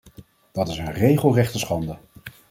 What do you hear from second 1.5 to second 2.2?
schande!